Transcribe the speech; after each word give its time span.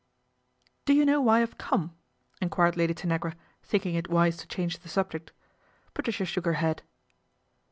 "Do 0.87 0.93
you 0.95 1.05
know 1.05 1.21
why 1.21 1.43
I've 1.43 1.59
come?" 1.59 1.93
enquired 2.41 2.75
Lady 2.75 2.95
Tanagra, 2.95 3.35
thinking 3.61 3.93
it 3.93 4.09
wise 4.09 4.35
to 4.37 4.47
change 4.47 4.79
the 4.79 4.89
subject. 4.89 5.31
Patiicia 5.93 6.25
shook 6.25 6.45
her 6.45 6.53
head. 6.53 6.81